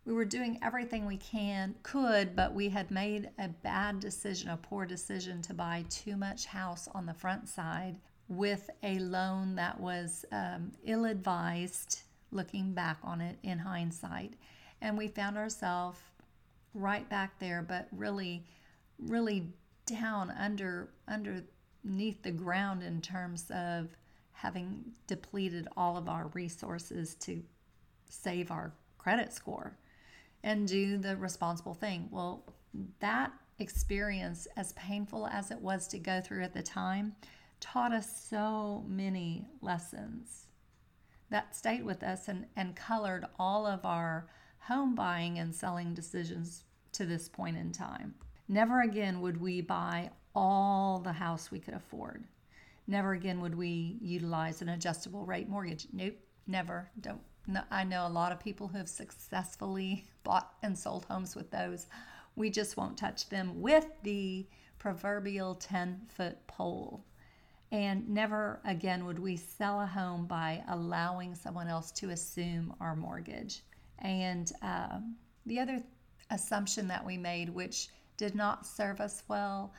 we 0.06 0.12
were 0.12 0.26
doing 0.26 0.60
everything 0.62 1.06
we 1.06 1.16
can 1.16 1.76
could, 1.82 2.36
but 2.36 2.54
we 2.54 2.68
had 2.68 2.92
made 2.92 3.30
a 3.40 3.48
bad 3.48 4.02
decision, 4.02 4.50
a 4.50 4.58
poor 4.58 4.86
decision 4.86 5.42
to 5.44 5.54
buy 5.54 5.86
too 5.90 6.18
much 6.18 6.46
house 6.46 6.90
on 6.94 7.06
the 7.06 7.14
front 7.14 7.48
side 7.48 7.96
with 8.28 8.70
a 8.84 9.00
loan 9.00 9.56
that 9.56 9.80
was 9.80 10.26
um, 10.34 10.74
ill 10.84 11.06
advised. 11.06 12.02
Looking 12.32 12.74
back 12.74 12.98
on 13.04 13.22
it 13.22 13.38
in 13.44 13.60
hindsight, 13.60 14.34
and 14.82 14.98
we 14.98 15.08
found 15.08 15.38
ourselves 15.38 16.00
right 16.74 17.08
back 17.08 17.40
there, 17.40 17.62
but 17.62 17.88
really, 17.92 18.44
really 19.00 19.54
down 19.86 20.32
under 20.32 20.90
underneath 21.08 22.22
the 22.24 22.32
ground 22.32 22.84
in 22.84 23.02
terms 23.02 23.50
of 23.52 23.90
having 24.32 24.84
depleted 25.08 25.68
all 25.78 25.98
of 25.98 26.10
our 26.10 26.28
resources 26.34 27.16
to 27.16 27.42
save 28.10 28.52
our 28.52 28.74
credit 28.98 29.34
score 29.34 29.78
and 30.44 30.68
do 30.68 30.98
the 30.98 31.16
responsible 31.18 31.74
thing. 31.74 32.08
Well, 32.12 32.44
that 33.00 33.32
experience, 33.60 34.48
as 34.58 34.74
painful 34.74 35.28
as 35.28 35.52
it 35.52 35.60
was 35.60 35.88
to 35.90 36.00
go 36.00 36.22
through 36.22 36.44
at 36.44 36.54
the 36.54 36.64
time, 36.64 37.16
taught 37.60 37.94
us 37.94 38.28
so 38.30 38.84
many 38.88 39.48
lessons 39.62 40.48
that 41.30 41.56
stayed 41.56 41.84
with 41.84 42.04
us 42.04 42.28
and, 42.28 42.46
and 42.56 42.76
colored 42.76 43.26
all 43.40 43.66
of 43.66 43.86
our 43.86 44.28
home 44.60 44.94
buying 44.96 45.40
and 45.40 45.54
selling 45.54 45.94
decisions 45.94 46.64
to 46.92 47.06
this 47.06 47.28
point 47.28 47.58
in 47.58 47.72
time. 47.72 48.14
Never 48.48 48.82
again 48.82 49.22
would 49.22 49.40
we 49.40 49.62
buy 49.62 50.12
all 50.36 51.00
the 51.00 51.14
house 51.14 51.52
we 51.52 51.60
could 51.60 51.74
afford. 51.74 52.24
Never 52.88 53.14
again 53.14 53.40
would 53.42 53.56
we 53.56 53.98
utilize 54.02 54.62
an 54.62 54.70
adjustable 54.70 55.26
rate 55.26 55.48
mortgage. 55.48 55.88
Nope, 55.94 56.16
never. 56.48 56.90
Don't. 57.00 57.22
No, 57.48 57.62
I 57.72 57.84
know 57.84 58.08
a 58.08 58.10
lot 58.10 58.32
of 58.32 58.40
people 58.40 58.68
who 58.68 58.78
have 58.78 58.90
successfully 58.90 60.06
bought 60.24 60.54
and 60.62 60.78
sold 60.78 61.06
homes 61.06 61.36
with 61.36 61.52
those. 61.52 61.88
We 62.36 62.50
just 62.50 62.78
won't 62.78 62.98
touch 62.98 63.30
them 63.30 63.62
with 63.62 63.86
the 64.04 64.48
proverbial 64.80 65.56
10 65.56 66.02
foot 66.10 66.46
pole. 66.48 67.06
And 67.72 68.08
never 68.10 68.60
again 68.66 69.06
would 69.06 69.20
we 69.20 69.36
sell 69.36 69.82
a 69.82 69.86
home 69.86 70.26
by 70.26 70.64
allowing 70.68 71.34
someone 71.36 71.68
else 71.68 71.92
to 71.94 72.10
assume 72.10 72.76
our 72.80 72.96
mortgage. 72.96 73.64
And 74.00 74.52
uh, 74.62 75.00
the 75.46 75.60
other 75.60 75.82
assumption 76.30 76.88
that 76.90 77.06
we 77.06 77.18
made, 77.18 77.50
which 77.50 77.88
did 78.18 78.36
not 78.36 78.66
serve 78.66 79.00
us 79.00 79.24
well, 79.28 79.74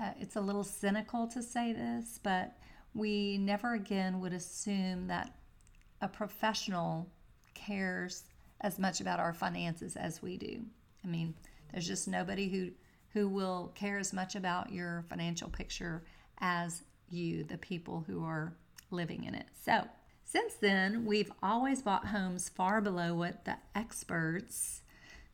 uh, 0.00 0.12
it's 0.18 0.36
a 0.36 0.40
little 0.40 0.64
cynical 0.64 1.26
to 1.28 1.42
say 1.42 1.72
this, 1.72 2.18
but 2.22 2.56
we 2.94 3.38
never 3.38 3.74
again 3.74 4.20
would 4.20 4.32
assume 4.32 5.06
that 5.08 5.34
a 6.00 6.08
professional 6.08 7.08
cares 7.54 8.24
as 8.62 8.78
much 8.78 9.00
about 9.00 9.20
our 9.20 9.32
finances 9.32 9.96
as 9.96 10.22
we 10.22 10.36
do. 10.36 10.62
I 11.04 11.06
mean, 11.06 11.34
there's 11.72 11.86
just 11.86 12.08
nobody 12.08 12.48
who 12.48 12.70
who 13.12 13.28
will 13.28 13.72
care 13.74 13.98
as 13.98 14.12
much 14.12 14.36
about 14.36 14.72
your 14.72 15.04
financial 15.08 15.48
picture 15.48 16.04
as 16.38 16.82
you, 17.08 17.42
the 17.42 17.58
people 17.58 18.04
who 18.06 18.24
are 18.24 18.54
living 18.92 19.24
in 19.24 19.34
it. 19.34 19.46
So, 19.64 19.82
since 20.24 20.54
then, 20.54 21.04
we've 21.04 21.32
always 21.42 21.82
bought 21.82 22.06
homes 22.06 22.48
far 22.48 22.80
below 22.80 23.14
what 23.14 23.44
the 23.44 23.56
experts 23.74 24.82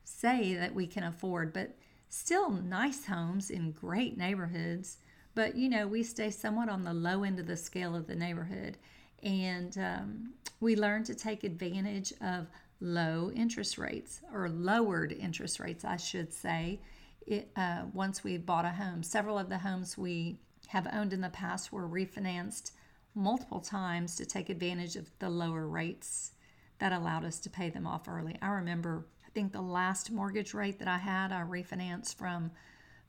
say 0.04 0.54
that 0.54 0.74
we 0.74 0.86
can 0.86 1.04
afford, 1.04 1.52
but 1.52 1.76
still 2.08 2.50
nice 2.50 3.06
homes 3.06 3.50
in 3.50 3.72
great 3.72 4.16
neighborhoods. 4.16 4.98
But 5.34 5.56
you 5.56 5.68
know, 5.68 5.86
we 5.86 6.02
stay 6.02 6.30
somewhat 6.30 6.68
on 6.68 6.84
the 6.84 6.94
low 6.94 7.24
end 7.24 7.38
of 7.38 7.46
the 7.46 7.56
scale 7.56 7.94
of 7.94 8.06
the 8.06 8.16
neighborhood. 8.16 8.78
And 9.22 9.76
um, 9.78 10.32
we 10.60 10.76
learn 10.76 11.04
to 11.04 11.14
take 11.14 11.44
advantage 11.44 12.12
of 12.20 12.46
low 12.80 13.30
interest 13.34 13.78
rates 13.78 14.20
or 14.32 14.48
lowered 14.48 15.12
interest 15.12 15.60
rates, 15.60 15.84
I 15.84 15.96
should 15.96 16.32
say, 16.32 16.80
it, 17.26 17.50
uh, 17.56 17.84
once 17.92 18.22
we 18.22 18.36
bought 18.36 18.64
a 18.64 18.70
home. 18.70 19.02
Several 19.02 19.38
of 19.38 19.48
the 19.48 19.58
homes 19.58 19.98
we 19.98 20.38
have 20.68 20.88
owned 20.92 21.12
in 21.12 21.20
the 21.20 21.28
past 21.28 21.72
were 21.72 21.88
refinanced 21.88 22.72
multiple 23.14 23.60
times 23.60 24.16
to 24.16 24.26
take 24.26 24.48
advantage 24.50 24.96
of 24.96 25.10
the 25.18 25.30
lower 25.30 25.66
rates 25.66 26.32
that 26.78 26.92
allowed 26.92 27.24
us 27.24 27.38
to 27.40 27.50
pay 27.50 27.70
them 27.70 27.86
off 27.86 28.08
early. 28.08 28.36
I 28.42 28.48
remember, 28.48 29.06
think 29.36 29.52
the 29.52 29.60
last 29.60 30.10
mortgage 30.10 30.54
rate 30.54 30.78
that 30.78 30.88
I 30.88 30.96
had, 30.96 31.30
I 31.30 31.42
refinanced 31.42 32.14
from 32.14 32.50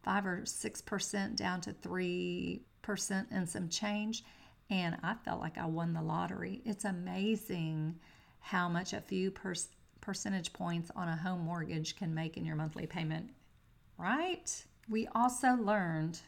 five 0.03 0.25
or 0.25 0.45
six 0.45 0.81
percent 0.81 1.37
down 1.37 1.61
to 1.61 1.71
three 1.71 2.63
percent 2.81 3.29
and 3.31 3.47
some 3.47 3.69
change. 3.69 4.25
And 4.69 4.97
I 5.03 5.13
felt 5.23 5.39
like 5.39 5.57
I 5.57 5.65
won 5.67 5.93
the 5.93 6.01
lottery. 6.01 6.61
It's 6.65 6.83
amazing 6.83 7.95
how 8.41 8.67
much 8.67 8.91
a 8.91 8.99
few 8.99 9.31
per- 9.31 9.53
percentage 10.01 10.51
points 10.51 10.91
on 10.97 11.07
a 11.07 11.15
home 11.15 11.39
mortgage 11.45 11.95
can 11.95 12.13
make 12.13 12.35
in 12.35 12.43
your 12.43 12.57
monthly 12.57 12.87
payment, 12.87 13.29
right? 13.97 14.65
We 14.89 15.07
also 15.15 15.53
learned 15.53 16.19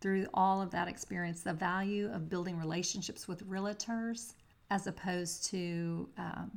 through 0.00 0.26
all 0.34 0.60
of 0.60 0.72
that 0.72 0.88
experience 0.88 1.42
the 1.42 1.52
value 1.52 2.10
of 2.12 2.28
building 2.28 2.58
relationships 2.58 3.28
with 3.28 3.48
realtors 3.48 4.34
as 4.70 4.88
opposed 4.88 5.44
to, 5.50 6.08
um, 6.18 6.50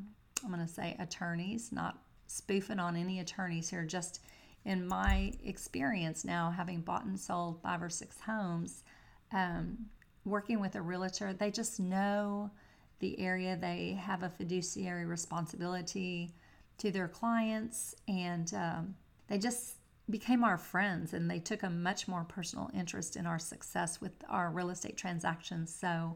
I'm 0.43 0.51
going 0.51 0.65
to 0.65 0.73
say 0.73 0.95
attorneys, 0.97 1.71
not 1.71 1.99
spoofing 2.27 2.79
on 2.79 2.95
any 2.95 3.19
attorneys 3.19 3.69
here, 3.69 3.83
just 3.83 4.21
in 4.65 4.87
my 4.87 5.33
experience 5.43 6.25
now, 6.25 6.51
having 6.51 6.81
bought 6.81 7.05
and 7.05 7.19
sold 7.19 7.61
five 7.61 7.81
or 7.81 7.89
six 7.89 8.19
homes, 8.19 8.83
um, 9.31 9.77
working 10.25 10.59
with 10.59 10.75
a 10.75 10.81
realtor, 10.81 11.33
they 11.33 11.49
just 11.49 11.79
know 11.79 12.51
the 12.99 13.19
area. 13.19 13.55
They 13.55 13.97
have 13.99 14.23
a 14.23 14.29
fiduciary 14.29 15.05
responsibility 15.05 16.33
to 16.79 16.91
their 16.91 17.07
clients, 17.07 17.95
and 18.07 18.53
um, 18.53 18.95
they 19.27 19.37
just 19.37 19.77
became 20.09 20.43
our 20.43 20.57
friends 20.57 21.13
and 21.13 21.29
they 21.29 21.39
took 21.39 21.63
a 21.63 21.69
much 21.69 22.07
more 22.07 22.23
personal 22.23 22.69
interest 22.73 23.17
in 23.17 23.25
our 23.25 23.39
success 23.39 23.99
with 23.99 24.13
our 24.29 24.49
real 24.51 24.69
estate 24.69 24.97
transactions. 24.97 25.73
So, 25.73 26.15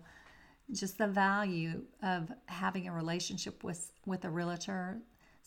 just 0.72 0.98
the 0.98 1.08
value 1.08 1.82
of 2.02 2.32
having 2.46 2.88
a 2.88 2.94
relationship 2.94 3.62
with, 3.62 3.92
with 4.06 4.24
a 4.24 4.30
realtor, 4.30 5.02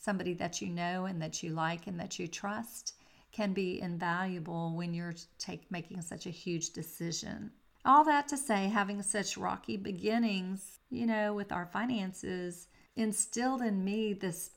somebody 0.05 0.35
that 0.35 0.61
you 0.61 0.69
know 0.69 1.07
and 1.07 1.21
that 1.23 1.43
you 1.43 1.51
like 1.51 1.87
and 1.87 1.99
that 1.99 2.19
you 2.19 2.29
trust, 2.29 2.95
can 3.33 3.53
be 3.53 3.81
invaluable 3.81 4.75
when 4.77 4.95
you're 4.95 5.15
take, 5.39 5.71
making 5.71 6.03
such 6.03 6.27
a 6.27 6.31
huge 6.31 6.71
decision. 6.71 7.51
All 7.85 8.05
that 8.05 8.29
to 8.29 8.37
say, 8.37 8.69
having 8.69 9.03
such 9.03 9.37
rocky 9.37 9.77
beginnings, 9.77 10.79
you 10.91 11.07
know, 11.07 11.35
with 11.35 11.51
our 11.53 11.67
finances, 11.67 12.69
instilled 12.97 13.63
in 13.63 13.85
me 13.85 14.13
this 14.13 14.51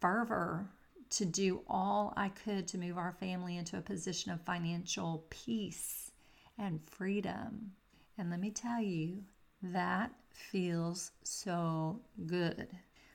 fervor 0.00 0.70
to 1.10 1.24
do 1.26 1.60
all 1.68 2.14
I 2.16 2.30
could 2.30 2.66
to 2.68 2.78
move 2.78 2.96
our 2.96 3.12
family 3.20 3.58
into 3.58 3.76
a 3.76 3.82
position 3.82 4.32
of 4.32 4.40
financial 4.40 5.26
peace 5.28 6.10
and 6.58 6.80
freedom. 6.86 7.72
And 8.16 8.30
let 8.30 8.40
me 8.40 8.50
tell 8.50 8.80
you, 8.80 9.22
that 9.62 10.10
feels 10.30 11.12
so 11.22 12.00
good. 12.26 12.68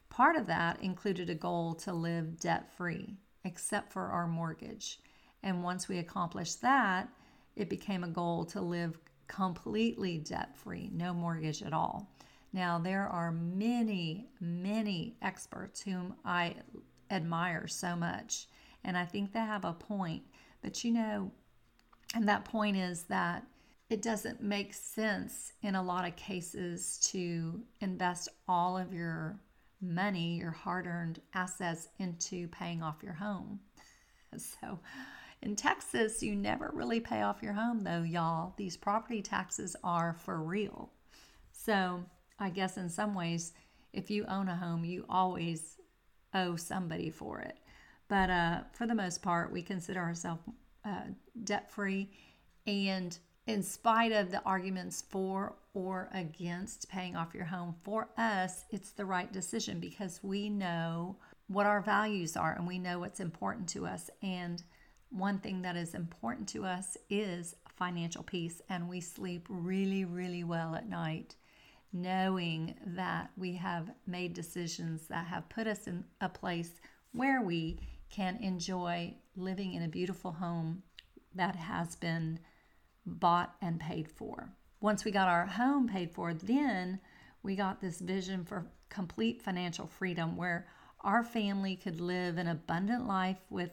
Part 0.09 0.35
of 0.35 0.47
that 0.47 0.81
included 0.81 1.29
a 1.29 1.35
goal 1.35 1.75
to 1.75 1.93
live 1.93 2.39
debt 2.39 2.71
free, 2.75 3.17
except 3.43 3.91
for 3.91 4.07
our 4.07 4.27
mortgage. 4.27 4.99
And 5.43 5.63
once 5.63 5.87
we 5.87 5.99
accomplished 5.99 6.61
that, 6.61 7.09
it 7.55 7.69
became 7.69 8.03
a 8.03 8.09
goal 8.09 8.45
to 8.45 8.61
live 8.61 8.97
completely 9.27 10.17
debt 10.17 10.55
free, 10.55 10.89
no 10.93 11.13
mortgage 11.13 11.61
at 11.61 11.73
all. 11.73 12.09
Now, 12.53 12.79
there 12.79 13.07
are 13.07 13.31
many, 13.31 14.29
many 14.39 15.17
experts 15.21 15.81
whom 15.81 16.15
I 16.23 16.55
admire 17.11 17.67
so 17.67 17.95
much. 17.95 18.47
And 18.83 18.97
I 18.97 19.05
think 19.05 19.33
they 19.33 19.39
have 19.39 19.65
a 19.65 19.73
point. 19.73 20.23
But 20.61 20.83
you 20.83 20.91
know, 20.91 21.31
and 22.15 22.27
that 22.27 22.45
point 22.45 22.77
is 22.77 23.03
that 23.03 23.45
it 23.89 24.01
doesn't 24.01 24.41
make 24.41 24.73
sense 24.73 25.53
in 25.61 25.75
a 25.75 25.83
lot 25.83 26.07
of 26.07 26.15
cases 26.15 26.97
to 27.11 27.61
invest 27.79 28.29
all 28.47 28.77
of 28.77 28.93
your 28.93 29.39
money, 29.81 30.37
your 30.37 30.51
hard 30.51 30.87
earned 30.87 31.21
assets, 31.33 31.89
into 31.99 32.47
paying 32.49 32.81
off 32.83 33.03
your 33.03 33.13
home. 33.13 33.59
So, 34.37 34.79
in 35.41 35.55
Texas, 35.55 36.21
you 36.21 36.35
never 36.35 36.69
really 36.73 36.99
pay 36.99 37.21
off 37.21 37.41
your 37.41 37.53
home, 37.53 37.83
though, 37.83 38.03
y'all. 38.03 38.53
These 38.57 38.75
property 38.75 39.21
taxes 39.21 39.75
are 39.85 40.13
for 40.13 40.43
real. 40.43 40.91
So, 41.53 42.03
I 42.37 42.49
guess 42.49 42.77
in 42.77 42.89
some 42.89 43.15
ways, 43.15 43.53
if 43.93 44.11
you 44.11 44.25
own 44.25 44.49
a 44.49 44.55
home, 44.55 44.83
you 44.83 45.05
always 45.09 45.77
owe 46.33 46.55
somebody 46.55 47.09
for 47.09 47.39
it. 47.39 47.57
But 48.09 48.29
uh, 48.29 48.59
for 48.73 48.85
the 48.85 48.95
most 48.95 49.21
part, 49.21 49.51
we 49.51 49.61
consider 49.61 50.01
ourselves 50.01 50.41
uh, 50.85 51.03
debt 51.43 51.71
free. 51.71 52.11
And 52.65 53.17
in 53.47 53.63
spite 53.63 54.11
of 54.11 54.31
the 54.31 54.41
arguments 54.43 55.03
for 55.09 55.55
or 55.77 56.09
against 56.11 56.89
paying 56.89 57.15
off 57.15 57.35
your 57.35 57.45
home, 57.45 57.75
for 57.83 58.09
us, 58.17 58.65
it's 58.71 58.93
the 58.93 59.05
right 59.05 59.31
decision 59.31 59.79
because 59.79 60.19
we 60.23 60.49
know 60.49 61.15
what 61.45 61.67
our 61.67 61.81
values 61.81 62.35
are 62.35 62.53
and 62.53 62.65
we 62.65 62.79
know 62.79 62.97
what's 62.97 63.19
important 63.19 63.69
to 63.69 63.85
us. 63.85 64.09
And 64.23 64.63
one 65.09 65.37
thing 65.37 65.61
that 65.61 65.75
is 65.75 65.93
important 65.93 66.49
to 66.49 66.65
us 66.65 66.97
is 67.11 67.55
financial 67.77 68.23
peace, 68.23 68.59
and 68.69 68.89
we 68.89 68.99
sleep 68.99 69.45
really, 69.49 70.03
really 70.03 70.43
well 70.43 70.73
at 70.73 70.89
night, 70.89 71.35
knowing 71.93 72.73
that 72.87 73.29
we 73.37 73.53
have 73.53 73.91
made 74.07 74.33
decisions 74.33 75.07
that 75.09 75.27
have 75.27 75.47
put 75.47 75.67
us 75.67 75.85
in 75.85 76.03
a 76.21 76.27
place 76.27 76.71
where 77.11 77.43
we 77.43 77.77
can 78.09 78.35
enjoy 78.37 79.13
living 79.35 79.75
in 79.75 79.83
a 79.83 79.87
beautiful 79.87 80.31
home 80.31 80.81
that 81.35 81.55
has 81.55 81.95
been 81.95 82.39
bought 83.05 83.53
and 83.61 83.79
paid 83.79 84.09
for. 84.09 84.49
Once 84.79 85.03
we 85.03 85.11
got 85.11 85.27
our 85.27 85.45
home 85.45 85.87
paid 85.87 86.11
for, 86.11 86.33
then 86.33 86.99
we 87.43 87.55
got 87.55 87.81
this 87.81 87.99
vision 87.99 88.45
for 88.45 88.67
complete 88.89 89.41
financial 89.41 89.87
freedom 89.87 90.35
where 90.35 90.67
our 91.01 91.23
family 91.23 91.75
could 91.75 91.99
live 91.99 92.37
an 92.37 92.47
abundant 92.47 93.07
life 93.07 93.39
with 93.49 93.71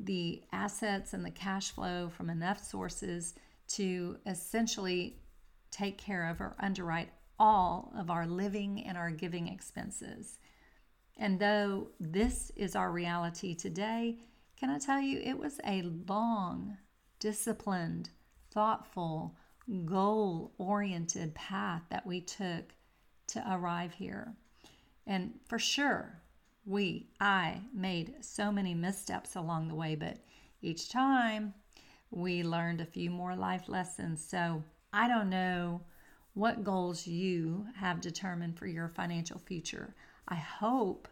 the 0.00 0.42
assets 0.52 1.12
and 1.12 1.24
the 1.24 1.30
cash 1.30 1.70
flow 1.70 2.08
from 2.08 2.30
enough 2.30 2.62
sources 2.62 3.34
to 3.66 4.16
essentially 4.26 5.20
take 5.70 5.98
care 5.98 6.28
of 6.28 6.40
or 6.40 6.56
underwrite 6.60 7.10
all 7.38 7.92
of 7.96 8.10
our 8.10 8.26
living 8.26 8.84
and 8.86 8.96
our 8.96 9.10
giving 9.10 9.48
expenses. 9.48 10.38
And 11.16 11.38
though 11.38 11.88
this 12.00 12.52
is 12.56 12.76
our 12.76 12.90
reality 12.90 13.54
today, 13.54 14.18
can 14.58 14.70
I 14.70 14.78
tell 14.78 15.00
you, 15.00 15.20
it 15.20 15.38
was 15.38 15.60
a 15.64 15.82
long, 15.82 16.78
disciplined, 17.20 18.10
thoughtful, 18.50 19.36
goal 19.84 20.52
oriented 20.58 21.34
path 21.34 21.82
that 21.90 22.06
we 22.06 22.20
took 22.20 22.74
to 23.28 23.44
arrive 23.50 23.92
here. 23.92 24.34
And 25.06 25.34
for 25.46 25.58
sure, 25.58 26.20
we, 26.64 27.08
I, 27.20 27.62
made 27.72 28.16
so 28.20 28.52
many 28.52 28.74
missteps 28.74 29.36
along 29.36 29.68
the 29.68 29.74
way, 29.74 29.94
but 29.94 30.18
each 30.60 30.90
time 30.90 31.54
we 32.10 32.42
learned 32.42 32.80
a 32.80 32.86
few 32.86 33.10
more 33.10 33.34
life 33.34 33.68
lessons. 33.68 34.24
So 34.24 34.62
I 34.92 35.08
don't 35.08 35.30
know 35.30 35.82
what 36.34 36.64
goals 36.64 37.06
you 37.06 37.66
have 37.76 38.00
determined 38.00 38.58
for 38.58 38.66
your 38.66 38.88
financial 38.88 39.38
future. 39.38 39.94
I 40.28 40.36
hope 40.36 41.08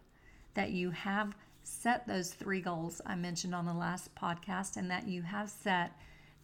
that 0.54 0.70
you 0.70 0.90
have 0.90 1.34
set 1.62 2.06
those 2.06 2.30
three 2.30 2.60
goals 2.60 3.00
I 3.04 3.16
mentioned 3.16 3.54
on 3.54 3.66
the 3.66 3.74
last 3.74 4.14
podcast 4.14 4.76
and 4.76 4.90
that 4.90 5.08
you 5.08 5.22
have 5.22 5.50
set 5.50 5.92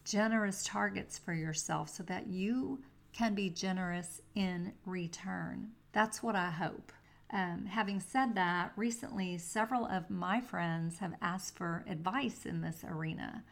generous 0.05 0.63
targets 0.63 1.17
for 1.17 1.33
yourself 1.33 1.89
so 1.89 2.03
that 2.03 2.27
you 2.27 2.81
can 3.13 3.35
be 3.35 3.49
generous 3.49 4.21
in 4.35 4.73
return. 4.85 5.69
That's 5.91 6.23
what 6.23 6.35
I 6.35 6.49
hope. 6.49 6.91
Um, 7.31 7.65
having 7.65 7.99
said 7.99 8.35
that, 8.35 8.73
recently 8.75 9.37
several 9.37 9.85
of 9.85 10.09
my 10.09 10.41
friends 10.41 10.99
have 10.99 11.15
asked 11.21 11.57
for 11.57 11.83
advice 11.87 12.45
in 12.45 12.61
this 12.61 12.83
arena. 12.87 13.43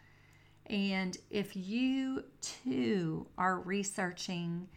And 0.67 1.17
if 1.29 1.55
you 1.55 2.24
too 2.41 3.27
are 3.38 3.60
researching 3.60 4.67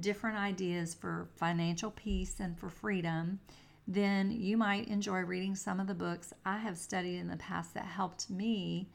different 0.00 0.38
ideas 0.38 0.94
for 0.94 1.28
financial 1.36 1.90
peace 1.90 2.40
and 2.40 2.58
for 2.58 2.70
freedom, 2.70 3.38
then 3.86 4.30
you 4.30 4.56
might 4.56 4.88
enjoy 4.88 5.20
reading 5.20 5.54
some 5.54 5.78
of 5.78 5.86
the 5.86 5.94
books 5.94 6.32
I 6.44 6.58
have 6.58 6.78
studied 6.78 7.18
in 7.18 7.28
the 7.28 7.36
past 7.36 7.74
that 7.74 7.84
helped 7.84 8.30
me 8.30 8.88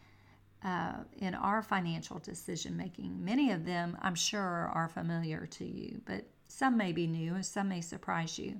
uh, 0.63 0.93
in 1.17 1.35
our 1.35 1.61
financial 1.61 2.19
decision 2.19 2.75
making. 2.75 3.23
Many 3.23 3.51
of 3.51 3.65
them, 3.65 3.97
I'm 4.01 4.15
sure, 4.15 4.69
are 4.73 4.89
familiar 4.89 5.45
to 5.45 5.65
you, 5.65 6.01
but 6.05 6.25
some 6.47 6.77
may 6.77 6.91
be 6.91 7.07
new 7.07 7.35
and 7.35 7.45
some 7.45 7.69
may 7.69 7.81
surprise 7.81 8.37
you. 8.37 8.59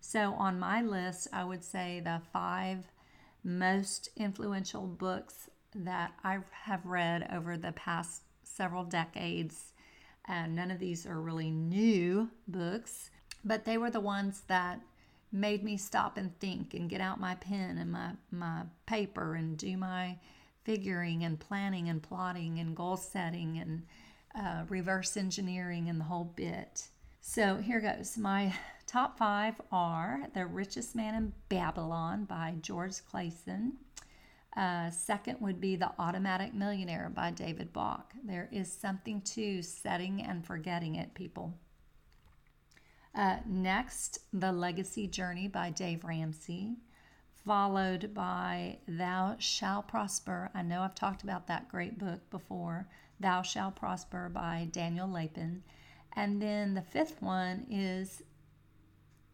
So, 0.00 0.32
on 0.34 0.58
my 0.58 0.82
list, 0.82 1.28
I 1.32 1.44
would 1.44 1.62
say 1.62 2.00
the 2.00 2.22
five 2.32 2.84
most 3.44 4.10
influential 4.16 4.86
books 4.86 5.48
that 5.74 6.12
I 6.24 6.38
have 6.64 6.84
read 6.84 7.28
over 7.32 7.56
the 7.56 7.72
past 7.72 8.22
several 8.44 8.84
decades. 8.84 9.72
And 10.26 10.54
none 10.54 10.70
of 10.70 10.78
these 10.78 11.06
are 11.06 11.20
really 11.20 11.50
new 11.50 12.30
books, 12.46 13.10
but 13.44 13.64
they 13.64 13.78
were 13.78 13.90
the 13.90 14.00
ones 14.00 14.42
that 14.48 14.80
made 15.32 15.62
me 15.62 15.76
stop 15.76 16.16
and 16.16 16.38
think 16.40 16.74
and 16.74 16.90
get 16.90 17.00
out 17.00 17.20
my 17.20 17.36
pen 17.36 17.78
and 17.78 17.92
my, 17.92 18.12
my 18.30 18.62
paper 18.86 19.34
and 19.34 19.56
do 19.56 19.76
my 19.76 20.18
figuring 20.70 21.24
and 21.24 21.40
planning 21.40 21.88
and 21.88 22.00
plotting 22.00 22.60
and 22.60 22.76
goal 22.76 22.96
setting 22.96 23.58
and 23.58 23.82
uh, 24.36 24.62
reverse 24.68 25.16
engineering 25.16 25.88
and 25.88 25.98
the 25.98 26.04
whole 26.04 26.32
bit. 26.36 26.86
So 27.20 27.56
here 27.56 27.80
goes. 27.80 28.16
My 28.16 28.54
top 28.86 29.18
five 29.18 29.60
are 29.72 30.20
The 30.32 30.46
Richest 30.46 30.94
Man 30.94 31.16
in 31.16 31.32
Babylon 31.48 32.24
by 32.24 32.54
George 32.62 33.04
Clason. 33.12 33.72
Uh, 34.56 34.90
second 34.90 35.38
would 35.40 35.60
be 35.60 35.74
The 35.74 35.90
Automatic 35.98 36.54
Millionaire 36.54 37.10
by 37.12 37.32
David 37.32 37.72
Bach. 37.72 38.12
There 38.22 38.48
is 38.52 38.72
something 38.72 39.22
to 39.22 39.62
setting 39.62 40.22
and 40.22 40.46
forgetting 40.46 40.94
it, 40.94 41.14
people. 41.14 41.52
Uh, 43.12 43.38
next, 43.44 44.20
The 44.32 44.52
Legacy 44.52 45.08
Journey 45.08 45.48
by 45.48 45.70
Dave 45.70 46.04
Ramsey, 46.04 46.76
followed 47.46 48.12
by 48.14 48.78
Thou 48.86 49.36
Shall 49.38 49.82
Prosper. 49.82 50.50
I 50.54 50.62
know 50.62 50.82
I've 50.82 50.94
talked 50.94 51.22
about 51.22 51.46
that 51.46 51.68
great 51.68 51.98
book 51.98 52.28
before, 52.30 52.86
Thou 53.18 53.42
Shall 53.42 53.70
Prosper 53.70 54.28
by 54.28 54.68
Daniel 54.70 55.08
Lapin. 55.08 55.62
And 56.14 56.40
then 56.40 56.74
the 56.74 56.82
fifth 56.82 57.22
one 57.22 57.66
is 57.70 58.22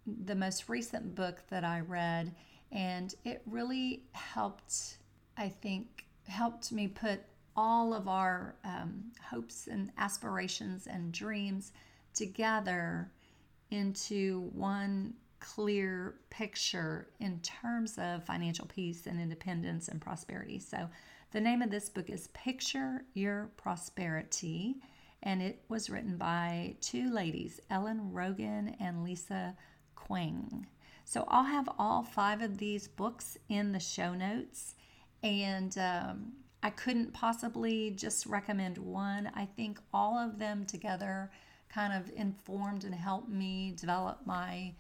the 0.07 0.35
most 0.35 0.69
recent 0.69 1.15
book 1.15 1.43
that 1.49 1.65
I 1.65 1.81
read, 1.81 2.35
and 2.71 3.15
it 3.25 3.43
really 3.47 4.05
helped, 4.13 4.99
I 5.37 5.49
think, 5.49 6.05
helped 6.29 6.71
me 6.71 6.87
put 6.89 7.21
all 7.57 7.95
of 7.95 8.07
our 8.07 8.55
um, 8.65 9.13
hopes 9.31 9.67
and 9.67 9.91
aspirations 9.99 10.87
and 10.87 11.13
dreams 11.13 11.73
together 12.15 13.11
into 13.71 14.51
one 14.53 15.15
clear 15.41 16.15
picture 16.31 17.09
in 17.21 17.41
terms 17.41 17.99
of 17.99 18.25
financial 18.25 18.67
peace 18.67 19.07
and 19.07 19.21
independence 19.21 19.89
and 19.89 20.01
prosperity. 20.01 20.59
So, 20.59 20.89
the 21.33 21.41
name 21.41 21.61
of 21.61 21.71
this 21.71 21.89
book 21.89 22.09
is 22.09 22.29
Picture 22.29 23.05
Your 23.15 23.51
Prosperity 23.57 24.77
and 25.23 25.43
it 25.43 25.65
was 25.69 25.91
written 25.91 26.17
by 26.17 26.77
two 26.81 27.11
ladies, 27.13 27.61
Ellen 27.71 28.11
Rogin 28.15 28.77
and 28.81 29.03
Lisa 29.03 29.57
Kueng. 29.97 30.67
So 31.05 31.25
I'll 31.29 31.45
have 31.45 31.69
all 31.79 32.03
five 32.03 32.43
of 32.43 32.59
these 32.59 32.89
books 32.89 33.37
in 33.49 33.73
the 33.73 33.81
show 33.81 34.15
notes, 34.15 34.75
and 35.23 35.77
um, 35.79 36.33
I 36.63 36.71
couldn't 36.71 37.13
possibly 37.13 37.91
just 37.91 38.27
recommend 38.27 38.79
one. 38.79 39.31
I 39.35 39.47
think 39.47 39.81
all 39.93 40.19
of 40.19 40.39
them 40.39 40.65
together 40.65 41.31
kind 41.69 41.93
of 41.93 42.11
informed 42.17 42.85
and 42.85 42.95
helped 42.95 43.29
me 43.29 43.75
develop 43.77 44.21
my 44.25 44.75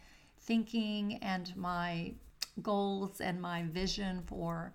thinking 0.46 1.18
and 1.22 1.54
my 1.56 2.12
goals 2.62 3.20
and 3.20 3.40
my 3.40 3.64
vision 3.64 4.22
for 4.26 4.72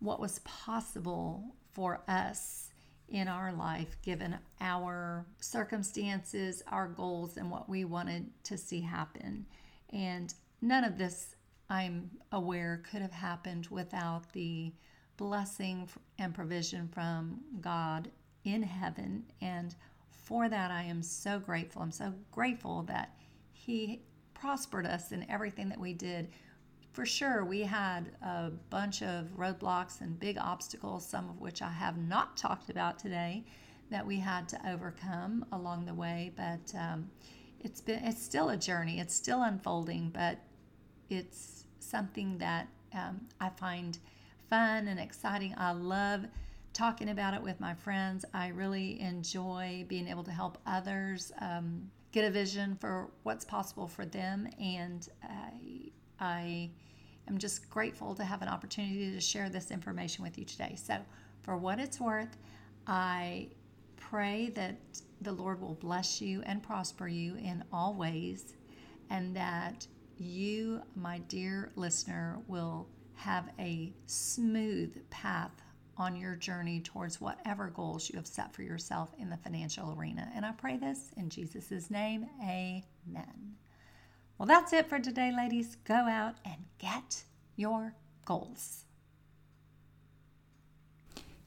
what 0.00 0.20
was 0.20 0.40
possible 0.40 1.42
for 1.72 2.02
us 2.08 2.68
in 3.08 3.28
our 3.28 3.52
life, 3.52 3.96
given 4.02 4.36
our 4.60 5.24
circumstances, 5.40 6.62
our 6.68 6.88
goals, 6.88 7.36
and 7.36 7.50
what 7.50 7.68
we 7.68 7.84
wanted 7.84 8.28
to 8.42 8.56
see 8.58 8.80
happen. 8.80 9.46
And 9.90 10.34
none 10.60 10.84
of 10.84 10.98
this, 10.98 11.36
I'm 11.70 12.10
aware, 12.32 12.82
could 12.90 13.02
have 13.02 13.12
happened 13.12 13.68
without 13.70 14.32
the 14.32 14.72
blessing 15.16 15.88
and 16.18 16.34
provision 16.34 16.88
from 16.88 17.40
God 17.60 18.10
in 18.44 18.62
heaven. 18.62 19.24
And 19.40 19.74
for 20.10 20.48
that, 20.48 20.70
I 20.70 20.82
am 20.82 21.02
so 21.02 21.38
grateful. 21.38 21.82
I'm 21.82 21.92
so 21.92 22.12
grateful 22.32 22.82
that 22.84 23.14
He 23.52 24.02
prospered 24.44 24.86
us 24.86 25.10
in 25.12 25.24
everything 25.30 25.70
that 25.70 25.80
we 25.80 25.94
did 25.94 26.28
for 26.94 27.04
sure, 27.04 27.44
we 27.44 27.62
had 27.62 28.12
a 28.22 28.50
bunch 28.70 29.02
of 29.02 29.26
roadblocks 29.36 30.00
and 30.00 30.18
big 30.20 30.38
obstacles, 30.38 31.04
some 31.04 31.28
of 31.28 31.40
which 31.40 31.60
I 31.60 31.70
have 31.70 31.98
not 31.98 32.36
talked 32.36 32.70
about 32.70 33.00
today, 33.00 33.44
that 33.90 34.06
we 34.06 34.16
had 34.18 34.48
to 34.50 34.70
overcome 34.70 35.44
along 35.50 35.86
the 35.86 35.94
way. 35.94 36.32
But 36.36 36.72
um, 36.78 37.10
it's 37.58 37.80
been 37.80 38.04
it's 38.04 38.22
still 38.22 38.50
a 38.50 38.56
journey. 38.56 39.00
It's 39.00 39.12
still 39.12 39.42
unfolding, 39.42 40.10
but 40.10 40.38
it's 41.10 41.64
something 41.80 42.38
that 42.38 42.68
um, 42.92 43.22
I 43.40 43.48
find 43.48 43.98
fun 44.48 44.86
and 44.86 45.00
exciting. 45.00 45.52
I 45.58 45.72
love 45.72 46.26
talking 46.74 47.08
about 47.08 47.34
it 47.34 47.42
with 47.42 47.60
my 47.60 47.72
friends. 47.72 48.24
I 48.34 48.48
really 48.48 49.00
enjoy 49.00 49.86
being 49.88 50.08
able 50.08 50.24
to 50.24 50.32
help 50.32 50.58
others 50.66 51.32
um, 51.40 51.90
get 52.12 52.24
a 52.24 52.30
vision 52.30 52.76
for 52.80 53.10
what's 53.22 53.44
possible 53.44 53.86
for 53.86 54.04
them, 54.04 54.48
and 54.60 55.08
uh, 55.22 55.88
I 56.20 56.70
am 57.28 57.38
just 57.38 57.70
grateful 57.70 58.14
to 58.16 58.24
have 58.24 58.42
an 58.42 58.48
opportunity 58.48 59.12
to 59.12 59.20
share 59.20 59.48
this 59.48 59.70
information 59.70 60.24
with 60.24 60.36
you 60.36 60.44
today. 60.44 60.74
So, 60.76 60.98
for 61.42 61.56
what 61.56 61.78
it's 61.78 62.00
worth, 62.00 62.36
I 62.86 63.48
pray 63.96 64.50
that 64.56 64.76
the 65.22 65.32
Lord 65.32 65.60
will 65.60 65.74
bless 65.74 66.20
you 66.20 66.42
and 66.44 66.62
prosper 66.62 67.06
you 67.06 67.36
in 67.36 67.62
all 67.72 67.94
ways, 67.94 68.54
and 69.10 69.34
that 69.36 69.86
you, 70.18 70.82
my 70.96 71.18
dear 71.28 71.70
listener, 71.76 72.40
will 72.48 72.88
have 73.14 73.48
a 73.60 73.92
smooth 74.06 75.08
path 75.10 75.63
on 75.96 76.16
your 76.16 76.36
journey 76.36 76.80
towards 76.80 77.20
whatever 77.20 77.70
goals 77.70 78.08
you 78.10 78.16
have 78.16 78.26
set 78.26 78.54
for 78.54 78.62
yourself 78.62 79.10
in 79.18 79.30
the 79.30 79.36
financial 79.36 79.94
arena. 79.98 80.30
And 80.34 80.44
I 80.44 80.52
pray 80.52 80.76
this 80.76 81.10
in 81.16 81.28
Jesus' 81.28 81.90
name. 81.90 82.26
Amen. 82.42 83.56
Well, 84.38 84.46
that's 84.46 84.72
it 84.72 84.88
for 84.88 84.98
today, 84.98 85.32
ladies. 85.36 85.76
Go 85.84 85.94
out 85.94 86.34
and 86.44 86.64
get 86.78 87.24
your 87.56 87.94
goals. 88.24 88.84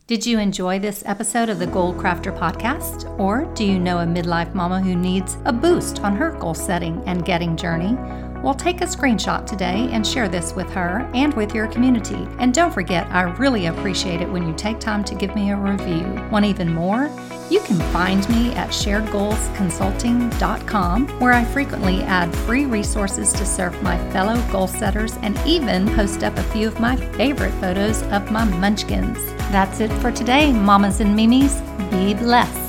Did 0.08 0.26
you 0.26 0.40
enjoy 0.40 0.80
this 0.80 1.04
episode 1.06 1.50
of 1.50 1.60
the 1.60 1.68
Goal 1.68 1.94
Crafter 1.94 2.34
podcast? 2.34 3.20
Or 3.20 3.44
do 3.56 3.66
you 3.66 3.78
know 3.78 3.98
a 3.98 4.06
midlife 4.06 4.54
mama 4.56 4.80
who 4.80 4.96
needs 4.96 5.38
a 5.44 5.52
boost 5.52 6.00
on 6.00 6.16
her 6.16 6.32
goal 6.32 6.54
setting 6.54 7.04
and 7.06 7.26
getting 7.26 7.58
journey? 7.58 7.98
Well, 8.44 8.54
take 8.54 8.82
a 8.82 8.86
screenshot 8.86 9.46
today 9.46 9.90
and 9.92 10.06
share 10.06 10.30
this 10.30 10.54
with 10.54 10.70
her 10.72 11.10
and 11.14 11.34
with 11.34 11.56
your 11.56 11.68
community. 11.68 12.28
And 12.40 12.54
don't 12.54 12.74
forget, 12.74 13.08
I 13.12 13.24
really 13.24 13.66
appreciate 13.66 14.22
it 14.22 14.30
when 14.30 14.48
you 14.48 14.54
take 14.54 14.80
time 14.80 15.04
to 15.06 15.16
give 15.16 15.36
me 15.36 15.50
a 15.52 15.56
review. 15.56 16.06
Want 16.32 16.46
even 16.46 16.72
more? 16.74 17.10
You 17.50 17.62
can 17.62 17.78
find 17.92 18.30
me 18.30 18.54
at 18.54 18.70
sharedgoalsconsulting.com, 18.70 21.08
where 21.20 21.34
I 21.34 21.44
frequently 21.46 22.04
add 22.04 22.36
free 22.36 22.66
resources 22.66 23.34
to 23.34 23.46
serve 23.46 23.82
my 23.82 23.98
fellow 24.12 24.40
goal 24.52 24.68
setters 24.68 25.18
and 25.22 25.36
even 25.46 25.88
post 25.96 26.24
up 26.24 26.38
a 26.38 26.44
few 26.44 26.68
of 26.68 26.80
my 26.80 26.96
favorite 26.96 27.54
photos 27.62 28.04
of 28.04 28.32
my 28.32 28.44
munchkins. 28.44 29.18
That's 29.52 29.80
it 29.80 29.92
for 29.94 30.12
today, 30.12 30.52
mamas 30.52 31.00
and 31.00 31.16
mimis. 31.16 31.60
Be 31.90 32.14
blessed. 32.14 32.67